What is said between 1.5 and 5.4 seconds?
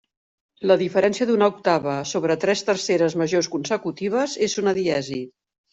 octava sobre tres terceres majors consecutives, és una diesi.